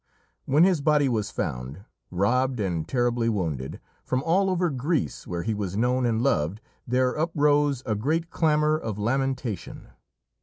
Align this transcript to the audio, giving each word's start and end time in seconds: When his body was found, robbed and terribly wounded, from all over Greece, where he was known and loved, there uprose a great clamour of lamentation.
When 0.45 0.63
his 0.63 0.81
body 0.81 1.07
was 1.07 1.29
found, 1.29 1.85
robbed 2.09 2.59
and 2.59 2.87
terribly 2.87 3.29
wounded, 3.29 3.79
from 4.03 4.23
all 4.23 4.49
over 4.49 4.71
Greece, 4.71 5.27
where 5.27 5.43
he 5.43 5.53
was 5.53 5.77
known 5.77 6.07
and 6.07 6.23
loved, 6.23 6.59
there 6.87 7.13
uprose 7.13 7.83
a 7.85 7.93
great 7.93 8.31
clamour 8.31 8.77
of 8.79 8.97
lamentation. 8.97 9.89